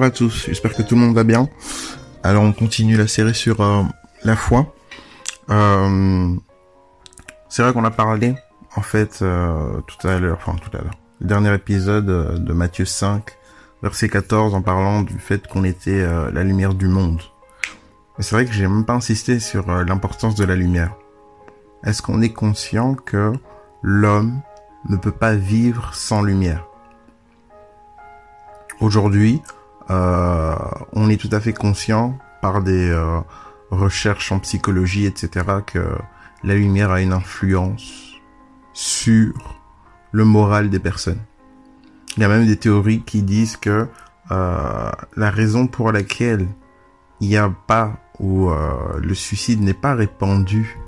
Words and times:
Bonjour 0.00 0.14
à 0.14 0.16
tous, 0.16 0.46
j'espère 0.46 0.74
que 0.74 0.80
tout 0.80 0.94
le 0.94 1.02
monde 1.02 1.14
va 1.14 1.24
bien. 1.24 1.46
Alors 2.22 2.42
on 2.42 2.54
continue 2.54 2.96
la 2.96 3.06
série 3.06 3.34
sur 3.34 3.60
euh, 3.60 3.82
la 4.24 4.34
foi. 4.34 4.74
Euh, 5.50 6.34
c'est 7.50 7.62
vrai 7.62 7.74
qu'on 7.74 7.84
a 7.84 7.90
parlé 7.90 8.34
en 8.76 8.80
fait 8.80 9.18
euh, 9.20 9.78
tout 9.82 10.08
à 10.08 10.18
l'heure, 10.18 10.38
enfin 10.40 10.56
tout 10.56 10.74
à 10.74 10.80
l'heure, 10.80 10.94
le 11.20 11.26
dernier 11.26 11.52
épisode 11.52 12.06
de 12.42 12.52
Matthieu 12.54 12.86
5, 12.86 13.30
verset 13.82 14.08
14, 14.08 14.54
en 14.54 14.62
parlant 14.62 15.02
du 15.02 15.18
fait 15.18 15.46
qu'on 15.46 15.64
était 15.64 16.02
la 16.32 16.44
lumière 16.44 16.72
du 16.72 16.88
monde. 16.88 17.20
Mais 18.16 18.24
c'est 18.24 18.34
vrai 18.34 18.46
que 18.46 18.52
j'ai 18.52 18.66
même 18.66 18.86
pas 18.86 18.94
insisté 18.94 19.38
sur 19.38 19.70
l'importance 19.84 20.34
de 20.34 20.44
la 20.44 20.56
lumière. 20.56 20.94
Est-ce 21.84 22.00
qu'on 22.00 22.22
est 22.22 22.32
conscient 22.32 22.94
que 22.94 23.34
l'homme 23.82 24.40
ne 24.88 24.96
peut 24.96 25.12
pas 25.12 25.34
vivre 25.34 25.92
sans 25.92 26.22
lumière? 26.22 26.64
Aujourd'hui, 28.80 29.42
euh, 29.90 30.54
on 30.92 31.10
est 31.10 31.20
tout 31.20 31.28
à 31.32 31.40
fait 31.40 31.52
conscient 31.52 32.18
par 32.40 32.62
des 32.62 32.88
euh, 32.90 33.20
recherches 33.70 34.32
en 34.32 34.38
psychologie, 34.38 35.06
etc., 35.06 35.46
que 35.66 35.96
la 36.42 36.54
lumière 36.54 36.90
a 36.90 37.00
une 37.00 37.12
influence 37.12 38.14
sur 38.72 39.60
le 40.12 40.24
moral 40.24 40.70
des 40.70 40.78
personnes. 40.78 41.20
Il 42.16 42.22
y 42.22 42.24
a 42.24 42.28
même 42.28 42.46
des 42.46 42.56
théories 42.56 43.02
qui 43.02 43.22
disent 43.22 43.56
que 43.56 43.86
euh, 44.30 44.90
la 45.16 45.30
raison 45.30 45.66
pour 45.66 45.92
laquelle 45.92 46.46
il 47.20 47.28
n'y 47.28 47.36
a 47.36 47.52
pas 47.66 47.94
ou 48.18 48.50
euh, 48.50 48.98
le 48.98 49.14
suicide 49.14 49.60
n'est 49.60 49.74
pas 49.74 49.94
répandu 49.94 50.78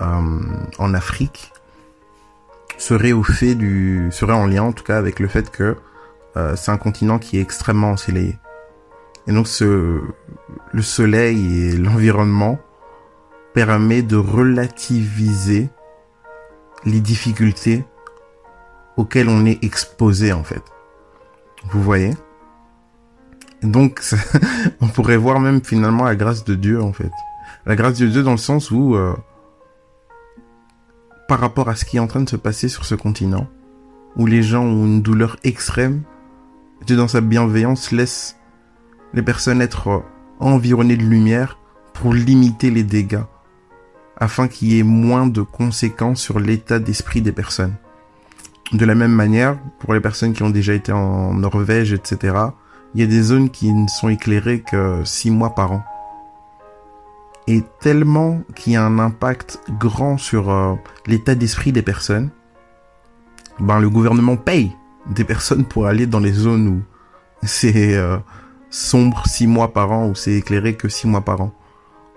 euh, 0.00 0.40
en 0.78 0.94
Afrique 0.94 1.52
serait 2.76 3.12
au 3.12 3.22
fait 3.22 3.54
du 3.54 4.08
serait 4.10 4.32
en 4.32 4.46
lien 4.46 4.64
en 4.64 4.72
tout 4.72 4.84
cas 4.84 4.98
avec 4.98 5.20
le 5.20 5.28
fait 5.28 5.50
que 5.50 5.76
euh, 6.36 6.56
c'est 6.56 6.70
un 6.70 6.76
continent 6.76 7.18
qui 7.18 7.38
est 7.38 7.40
extrêmement 7.40 7.90
ensoleillé. 7.90 8.38
Et 9.26 9.32
donc 9.32 9.48
le 9.60 10.82
soleil 10.82 11.68
et 11.68 11.76
l'environnement 11.76 12.58
permet 13.54 14.02
de 14.02 14.16
relativiser 14.16 15.70
les 16.84 17.00
difficultés 17.00 17.84
auxquelles 18.96 19.28
on 19.28 19.46
est 19.46 19.62
exposé 19.64 20.32
en 20.32 20.44
fait. 20.44 20.62
Vous 21.70 21.82
voyez? 21.82 22.10
Donc 23.62 24.02
on 24.80 24.88
pourrait 24.88 25.16
voir 25.16 25.40
même 25.40 25.64
finalement 25.64 26.04
la 26.04 26.16
grâce 26.16 26.44
de 26.44 26.54
Dieu 26.54 26.82
en 26.82 26.92
fait. 26.92 27.10
La 27.64 27.76
grâce 27.76 27.98
de 27.98 28.06
Dieu 28.06 28.22
dans 28.22 28.32
le 28.32 28.36
sens 28.36 28.70
où 28.70 28.94
euh, 28.94 29.14
par 31.28 31.40
rapport 31.40 31.68
à 31.68 31.76
ce 31.76 31.84
qui 31.84 31.96
est 31.96 32.00
en 32.00 32.06
train 32.06 32.20
de 32.20 32.28
se 32.28 32.36
passer 32.36 32.68
sur 32.68 32.84
ce 32.84 32.94
continent, 32.94 33.48
où 34.16 34.26
les 34.26 34.42
gens 34.42 34.64
ont 34.64 34.84
une 34.84 35.02
douleur 35.02 35.36
extrême, 35.44 36.02
Dieu 36.86 36.96
dans 36.96 37.08
sa 37.08 37.22
bienveillance 37.22 37.92
laisse 37.92 38.36
les 39.14 39.22
personnes 39.22 39.62
être 39.62 40.02
environnées 40.38 40.98
de 40.98 41.02
lumière 41.02 41.58
pour 41.94 42.12
limiter 42.12 42.70
les 42.70 42.82
dégâts, 42.82 43.22
afin 44.18 44.48
qu'il 44.48 44.68
y 44.68 44.78
ait 44.78 44.82
moins 44.84 45.26
de 45.26 45.40
conséquences 45.40 46.20
sur 46.20 46.38
l'état 46.38 46.78
d'esprit 46.78 47.22
des 47.22 47.32
personnes. 47.32 47.74
De 48.72 48.84
la 48.84 48.94
même 48.94 49.12
manière, 49.12 49.58
pour 49.78 49.94
les 49.94 50.00
personnes 50.00 50.34
qui 50.34 50.42
ont 50.42 50.50
déjà 50.50 50.74
été 50.74 50.92
en 50.92 51.32
Norvège, 51.32 51.94
etc., 51.94 52.36
il 52.94 53.00
y 53.00 53.04
a 53.04 53.06
des 53.06 53.22
zones 53.22 53.48
qui 53.48 53.72
ne 53.72 53.88
sont 53.88 54.10
éclairées 54.10 54.60
que 54.60 55.02
six 55.04 55.30
mois 55.30 55.54
par 55.54 55.72
an. 55.72 55.84
Et 57.46 57.62
tellement 57.80 58.42
qu'il 58.54 58.74
y 58.74 58.76
a 58.76 58.84
un 58.84 58.98
impact 58.98 59.58
grand 59.78 60.18
sur 60.18 60.50
euh, 60.50 60.74
l'état 61.06 61.34
d'esprit 61.34 61.72
des 61.72 61.82
personnes, 61.82 62.30
ben 63.58 63.80
le 63.80 63.88
gouvernement 63.88 64.36
paye 64.36 64.76
des 65.10 65.24
personnes 65.24 65.64
pour 65.64 65.86
aller 65.86 66.06
dans 66.06 66.20
les 66.20 66.32
zones 66.32 66.68
où 66.68 66.82
c'est 67.46 67.94
euh, 67.96 68.16
sombre 68.70 69.26
six 69.26 69.46
mois 69.46 69.72
par 69.72 69.92
an 69.92 70.08
ou 70.08 70.14
c'est 70.14 70.32
éclairé 70.32 70.74
que 70.74 70.88
six 70.88 71.06
mois 71.06 71.20
par 71.20 71.40
an 71.40 71.54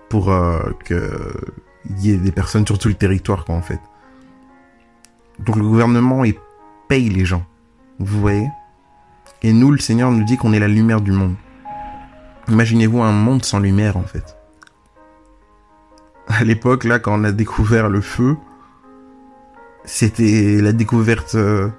pour 0.09 0.31
euh, 0.31 0.59
que 0.85 1.33
il 1.89 2.05
y 2.05 2.11
ait 2.11 2.17
des 2.17 2.31
personnes 2.31 2.65
sur 2.65 2.79
tout 2.79 2.87
le 2.87 2.93
territoire 2.95 3.45
quoi 3.45 3.55
en 3.55 3.61
fait. 3.61 3.79
Donc 5.39 5.55
le 5.55 5.63
gouvernement 5.63 6.23
il 6.23 6.35
paye 6.87 7.09
les 7.09 7.25
gens, 7.25 7.45
vous 7.99 8.19
voyez? 8.19 8.49
Et 9.43 9.53
nous 9.53 9.71
le 9.71 9.77
Seigneur 9.77 10.11
nous 10.11 10.23
dit 10.23 10.37
qu'on 10.37 10.53
est 10.53 10.59
la 10.59 10.67
lumière 10.67 11.01
du 11.01 11.11
monde. 11.11 11.35
Imaginez-vous 12.47 13.01
un 13.01 13.11
monde 13.11 13.43
sans 13.43 13.59
lumière 13.59 13.97
en 13.97 14.03
fait. 14.03 14.37
À 16.27 16.43
l'époque 16.43 16.85
là 16.85 16.99
quand 16.99 17.19
on 17.19 17.23
a 17.23 17.31
découvert 17.31 17.89
le 17.89 18.01
feu, 18.01 18.37
c'était 19.83 20.59
la 20.61 20.71
découverte 20.71 21.35
euh, 21.35 21.69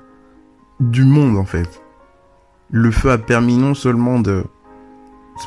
du 0.81 1.05
monde 1.05 1.37
en 1.37 1.44
fait. 1.44 1.83
Le 2.71 2.91
feu 2.91 3.11
a 3.11 3.19
permis 3.19 3.56
non 3.56 3.75
seulement 3.75 4.21
de, 4.21 4.44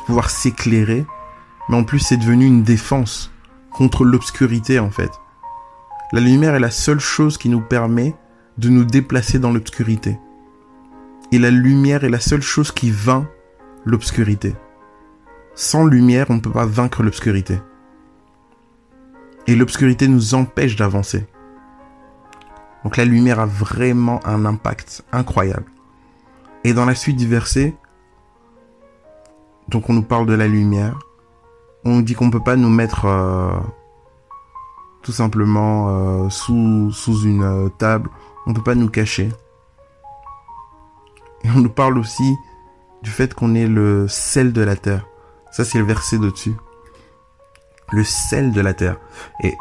pouvoir 0.06 0.30
s'éclairer, 0.30 1.04
mais 1.68 1.76
en 1.76 1.84
plus 1.84 2.00
c'est 2.00 2.16
devenu 2.16 2.46
une 2.46 2.62
défense 2.62 3.32
contre 3.70 4.04
l'obscurité 4.04 4.78
en 4.78 4.90
fait. 4.90 5.12
La 6.12 6.20
lumière 6.20 6.54
est 6.54 6.60
la 6.60 6.70
seule 6.70 7.00
chose 7.00 7.38
qui 7.38 7.48
nous 7.48 7.60
permet 7.60 8.14
de 8.58 8.68
nous 8.68 8.84
déplacer 8.84 9.38
dans 9.38 9.52
l'obscurité. 9.52 10.18
Et 11.30 11.38
la 11.38 11.50
lumière 11.50 12.04
est 12.04 12.10
la 12.10 12.20
seule 12.20 12.42
chose 12.42 12.70
qui 12.70 12.90
vainc 12.90 13.26
l'obscurité. 13.86 14.54
Sans 15.54 15.86
lumière, 15.86 16.26
on 16.28 16.34
ne 16.34 16.40
peut 16.40 16.50
pas 16.50 16.66
vaincre 16.66 17.02
l'obscurité. 17.02 17.60
Et 19.46 19.54
l'obscurité 19.54 20.08
nous 20.08 20.34
empêche 20.34 20.76
d'avancer. 20.76 21.26
Donc 22.84 22.96
la 22.96 23.04
lumière 23.04 23.40
a 23.40 23.46
vraiment 23.46 24.20
un 24.26 24.44
impact 24.44 25.04
incroyable. 25.12 25.66
Et 26.64 26.74
dans 26.74 26.84
la 26.84 26.94
suite 26.94 27.16
du 27.16 27.28
verset, 27.28 27.74
donc 29.68 29.88
on 29.88 29.92
nous 29.92 30.02
parle 30.02 30.26
de 30.26 30.34
la 30.34 30.46
lumière. 30.46 30.98
On 31.84 31.96
nous 31.96 32.02
dit 32.02 32.14
qu'on 32.14 32.30
peut 32.30 32.42
pas 32.42 32.56
nous 32.56 32.68
mettre 32.68 33.06
euh, 33.06 33.58
tout 35.02 35.12
simplement 35.12 35.88
euh, 35.88 36.28
sous 36.28 36.90
sous 36.92 37.22
une 37.22 37.42
euh, 37.42 37.68
table. 37.68 38.08
On 38.46 38.52
peut 38.52 38.62
pas 38.62 38.74
nous 38.74 38.88
cacher. 38.88 39.30
Et 41.44 41.50
on 41.50 41.60
nous 41.60 41.70
parle 41.70 41.98
aussi 41.98 42.36
du 43.02 43.10
fait 43.10 43.34
qu'on 43.34 43.54
est 43.54 43.66
le 43.66 44.06
sel 44.08 44.52
de 44.52 44.62
la 44.62 44.76
terre. 44.76 45.06
Ça 45.50 45.64
c'est 45.64 45.78
le 45.78 45.84
verset 45.84 46.18
de-dessus. 46.18 46.54
Le 47.92 48.04
sel 48.04 48.52
de 48.52 48.60
la 48.60 48.74
terre. 48.74 48.98
Et 49.42 49.54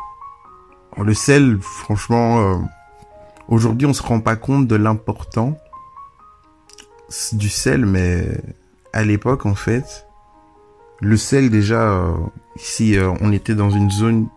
le 0.98 1.14
sel, 1.14 1.60
franchement, 1.62 2.62
aujourd'hui 3.52 3.86
on 3.86 3.94
se 3.94 4.02
rend 4.02 4.22
pas 4.22 4.36
compte 4.36 4.68
de 4.68 4.76
l'important 4.76 5.58
du 7.34 7.50
sel, 7.50 7.86
mais 7.86 8.26
à 8.94 9.04
l'époque 9.04 9.46
en 9.46 9.54
fait, 9.54 10.08
le 11.02 11.18
sel 11.18 11.50
déjà, 11.50 11.82
euh, 11.82 12.14
si 12.56 12.98
euh, 12.98 13.12
on 13.22 13.32
était 13.32 13.54
dans 13.54 13.70
une 13.70 13.92
zone 13.92 14.28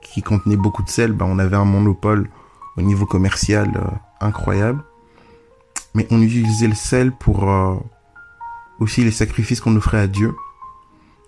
qui 0.00 0.22
contenait 0.22 0.56
beaucoup 0.56 0.82
de 0.82 0.88
sel, 0.88 1.12
bah, 1.12 1.26
on 1.28 1.38
avait 1.38 1.56
un 1.56 1.64
monopole 1.64 2.30
au 2.76 2.82
niveau 2.82 3.06
commercial 3.06 3.70
euh, 3.76 4.26
incroyable. 4.26 4.82
Mais 5.94 6.06
on 6.10 6.22
utilisait 6.22 6.68
le 6.68 6.74
sel 6.74 7.10
pour 7.10 7.52
aussi 8.78 9.02
les 9.02 9.10
sacrifices 9.10 9.60
qu'on 9.60 9.74
offrait 9.74 9.98
à 9.98 10.06
Dieu. 10.06 10.36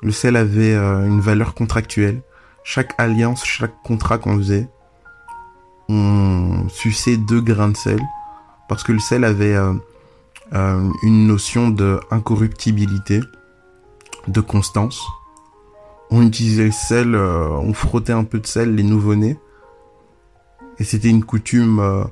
Le 0.03 0.13
sel 0.13 0.37
avait 0.37 0.77
une 0.77 1.21
valeur 1.21 1.55
contractuelle. 1.55 2.23
Chaque 2.63 2.95
alliance, 2.97 3.45
chaque 3.45 3.75
contrat 3.83 4.19
qu'on 4.19 4.37
faisait, 4.37 4.69
on 5.93 6.69
suçait 6.69 7.17
deux 7.17 7.41
grains 7.41 7.69
de 7.69 7.77
sel 7.77 8.01
parce 8.69 8.83
que 8.83 8.93
le 8.93 8.99
sel 8.99 9.25
avait 9.25 9.55
euh, 9.55 9.75
euh, 10.55 10.89
une 11.03 11.27
notion 11.27 11.69
de 11.69 12.01
incorruptibilité, 12.11 13.21
de 14.29 14.41
constance. 14.41 15.05
On 16.11 16.23
utilisait 16.27 16.65
le 16.65 16.73
sel, 16.73 17.15
euh, 17.15 17.49
on 17.49 17.75
frottait 17.75 18.13
un 18.13 18.25
peu 18.25 18.39
de 18.39 18.47
sel 18.47 18.75
les 18.75 18.83
nouveau-nés 18.83 19.39
et 20.79 20.85
c'était 20.85 21.11
une 21.11 21.25
coutume 21.25 22.07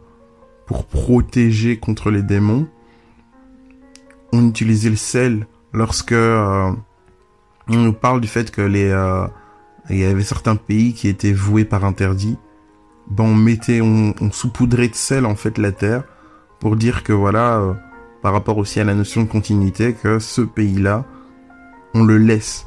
pour 0.66 0.84
protéger 0.84 1.78
contre 1.78 2.10
les 2.10 2.22
démons. 2.22 2.68
On 4.32 4.48
utilisait 4.48 4.90
le 4.90 4.96
sel 4.96 5.46
lorsque 5.72 6.12
on 6.12 6.76
nous 7.68 7.92
parle 7.94 8.20
du 8.20 8.28
fait 8.28 8.50
que 8.50 8.60
les 8.60 8.90
il 9.88 9.98
y 9.98 10.04
avait 10.04 10.22
certains 10.22 10.56
pays 10.56 10.92
qui 10.92 11.08
étaient 11.08 11.32
voués 11.32 11.64
par 11.64 11.84
interdit. 11.84 12.36
Ben 13.08 13.24
on 13.24 13.34
mettait, 13.34 13.80
on, 13.80 14.14
on 14.20 14.30
saupoudrait 14.30 14.88
de 14.88 14.94
sel 14.94 15.26
en 15.26 15.34
fait 15.34 15.58
la 15.58 15.72
terre 15.72 16.04
pour 16.60 16.76
dire 16.76 17.02
que 17.02 17.12
voilà, 17.12 17.58
euh, 17.58 17.74
par 18.22 18.32
rapport 18.32 18.58
aussi 18.58 18.78
à 18.78 18.84
la 18.84 18.94
notion 18.94 19.22
de 19.22 19.28
continuité, 19.28 19.94
que 19.94 20.18
ce 20.18 20.42
pays-là, 20.42 21.04
on 21.94 22.04
le 22.04 22.18
laisse. 22.18 22.66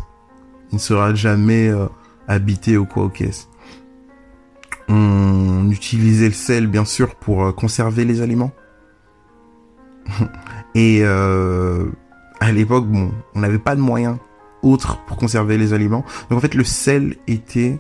Il 0.72 0.76
ne 0.76 0.80
sera 0.80 1.14
jamais 1.14 1.70
euh, 1.70 1.86
habité 2.28 2.76
au 2.76 2.86
quoi 2.86 3.04
au 3.04 3.10
caisse. 3.10 3.50
On 4.90 5.70
utilisait 5.72 6.28
le 6.28 6.34
sel 6.34 6.68
bien 6.68 6.84
sûr 6.84 7.16
pour 7.16 7.46
euh, 7.46 7.52
conserver 7.52 8.04
les 8.04 8.22
aliments. 8.22 8.52
Et 10.76 11.06
à 11.06 12.52
l'époque, 12.52 12.88
bon, 12.88 13.12
on 13.36 13.40
n'avait 13.40 13.60
pas 13.60 13.76
de 13.76 13.80
moyens 13.80 14.18
autres 14.64 14.98
pour 15.06 15.18
conserver 15.18 15.58
les 15.58 15.72
aliments. 15.72 16.04
Donc 16.30 16.40
en 16.40 16.42
fait, 16.42 16.56
le 16.56 16.64
sel 16.64 17.16
était 17.28 17.80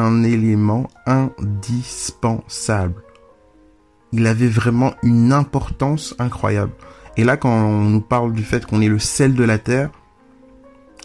un 0.00 0.22
élément 0.22 0.88
indispensable. 1.06 3.02
Il 4.12 4.26
avait 4.26 4.48
vraiment 4.48 4.94
une 5.02 5.32
importance 5.32 6.14
incroyable. 6.18 6.72
Et 7.16 7.24
là, 7.24 7.36
quand 7.36 7.50
on 7.50 7.82
nous 7.82 8.00
parle 8.00 8.32
du 8.32 8.42
fait 8.42 8.66
qu'on 8.66 8.80
est 8.80 8.88
le 8.88 8.98
sel 8.98 9.34
de 9.34 9.44
la 9.44 9.58
terre, 9.58 9.90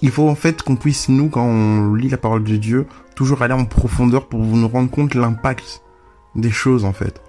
il 0.01 0.11
faut 0.11 0.27
en 0.27 0.35
fait 0.35 0.61
qu'on 0.61 0.75
puisse, 0.75 1.09
nous, 1.09 1.29
quand 1.29 1.45
on 1.45 1.93
lit 1.93 2.09
la 2.09 2.17
parole 2.17 2.43
de 2.43 2.57
Dieu, 2.57 2.87
toujours 3.15 3.41
aller 3.41 3.53
en 3.53 3.65
profondeur 3.65 4.27
pour 4.27 4.39
nous 4.39 4.67
rendre 4.67 4.89
compte 4.89 5.13
l'impact 5.15 5.81
des 6.35 6.51
choses, 6.51 6.85
en 6.85 6.93
fait. 6.93 7.21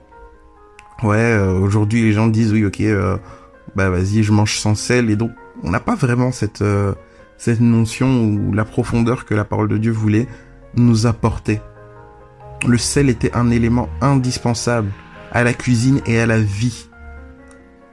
Ouais, 1.02 1.16
euh, 1.16 1.58
aujourd'hui, 1.58 2.02
les 2.02 2.12
gens 2.12 2.26
disent, 2.26 2.52
oui, 2.52 2.64
ok, 2.64 2.80
euh, 2.80 3.18
bah 3.74 3.90
vas-y, 3.90 4.22
je 4.22 4.32
mange 4.32 4.58
sans 4.58 4.74
sel. 4.74 5.10
Et 5.10 5.16
donc, 5.16 5.30
on 5.62 5.70
n'a 5.70 5.80
pas 5.80 5.94
vraiment 5.94 6.32
cette, 6.32 6.62
euh, 6.62 6.94
cette 7.38 7.60
notion 7.60 8.24
ou 8.24 8.52
la 8.52 8.64
profondeur 8.64 9.24
que 9.24 9.34
la 9.34 9.44
parole 9.44 9.68
de 9.68 9.78
Dieu 9.78 9.92
voulait 9.92 10.26
nous 10.76 11.06
apporter. 11.06 11.60
Le 12.66 12.78
sel 12.78 13.08
était 13.08 13.34
un 13.34 13.50
élément 13.50 13.88
indispensable 14.00 14.90
à 15.32 15.44
la 15.44 15.52
cuisine 15.52 16.00
et 16.06 16.20
à 16.20 16.26
la 16.26 16.40
vie. 16.40 16.88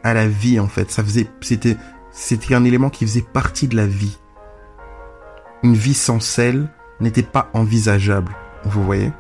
À 0.03 0.13
la 0.13 0.27
vie, 0.27 0.59
en 0.59 0.67
fait. 0.67 0.91
Ça 0.91 1.03
faisait, 1.03 1.27
c'était, 1.41 1.77
c'était 2.11 2.55
un 2.55 2.63
élément 2.63 2.89
qui 2.89 3.05
faisait 3.05 3.21
partie 3.21 3.67
de 3.67 3.75
la 3.75 3.87
vie. 3.87 4.17
Une 5.63 5.75
vie 5.75 5.93
sans 5.93 6.19
sel 6.19 6.69
n'était 6.99 7.23
pas 7.23 7.49
envisageable. 7.53 8.35
Vous 8.65 8.83
voyez? 8.83 9.11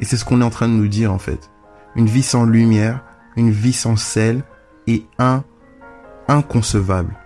Et 0.00 0.04
c'est 0.04 0.16
ce 0.16 0.24
qu'on 0.24 0.40
est 0.40 0.44
en 0.44 0.50
train 0.50 0.68
de 0.68 0.74
nous 0.74 0.88
dire, 0.88 1.12
en 1.12 1.18
fait. 1.18 1.50
Une 1.94 2.06
vie 2.06 2.22
sans 2.22 2.44
lumière, 2.44 3.02
une 3.36 3.50
vie 3.50 3.72
sans 3.72 3.96
sel 3.96 4.44
est 4.86 5.04
un, 5.18 5.44
inconcevable. 6.28 7.16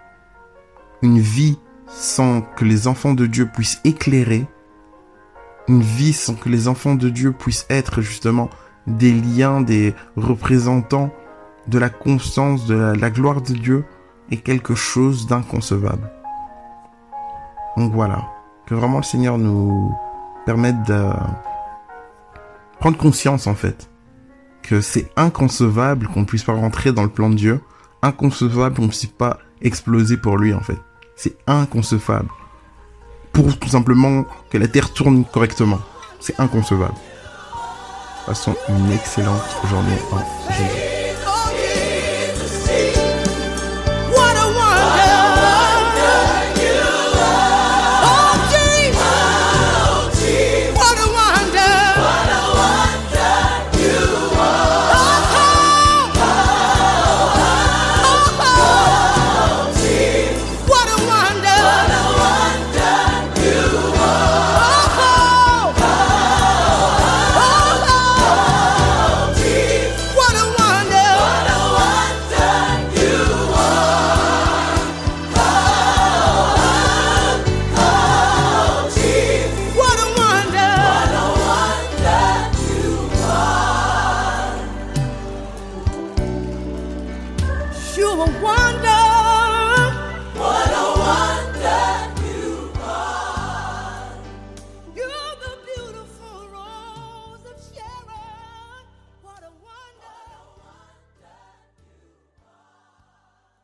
Une 1.02 1.18
vie 1.18 1.58
sans 1.86 2.42
que 2.42 2.64
les 2.64 2.86
enfants 2.86 3.14
de 3.14 3.26
Dieu 3.26 3.46
puissent 3.46 3.80
éclairer, 3.84 4.46
une 5.70 5.82
vie 5.82 6.12
sans 6.12 6.34
que 6.34 6.48
les 6.48 6.66
enfants 6.66 6.96
de 6.96 7.08
Dieu 7.08 7.30
puissent 7.30 7.66
être 7.70 8.00
justement 8.00 8.50
des 8.88 9.12
liens, 9.12 9.60
des 9.60 9.94
représentants 10.16 11.14
de 11.68 11.78
la 11.78 11.88
constance, 11.88 12.66
de 12.66 12.74
la, 12.74 12.94
la 12.94 13.10
gloire 13.10 13.40
de 13.40 13.54
Dieu, 13.54 13.84
est 14.32 14.38
quelque 14.38 14.74
chose 14.74 15.28
d'inconcevable. 15.28 16.10
Donc 17.76 17.92
voilà, 17.92 18.24
que 18.66 18.74
vraiment 18.74 18.96
le 18.96 19.04
Seigneur 19.04 19.38
nous 19.38 19.94
permette 20.44 20.82
de 20.88 21.10
prendre 22.80 22.96
conscience 22.96 23.46
en 23.46 23.54
fait 23.54 23.90
que 24.62 24.80
c'est 24.80 25.08
inconcevable 25.16 26.08
qu'on 26.08 26.24
puisse 26.24 26.44
pas 26.44 26.52
rentrer 26.52 26.92
dans 26.92 27.04
le 27.04 27.08
plan 27.08 27.30
de 27.30 27.36
Dieu, 27.36 27.60
inconcevable 28.02 28.74
qu'on 28.74 28.88
puisse 28.88 29.06
pas 29.06 29.38
exploser 29.62 30.16
pour 30.16 30.36
lui 30.36 30.52
en 30.52 30.60
fait. 30.60 30.78
C'est 31.14 31.36
inconcevable. 31.46 32.28
Pour 33.32 33.58
tout 33.58 33.68
simplement 33.68 34.24
que 34.50 34.58
la 34.58 34.68
Terre 34.68 34.92
tourne 34.92 35.24
correctement. 35.24 35.80
C'est 36.20 36.38
inconcevable. 36.38 36.94
Passons 38.26 38.54
une 38.68 38.92
excellente 38.92 39.42
journée 39.68 39.98
en 40.12 40.52
Jésus. 40.52 40.89
under 88.60 88.99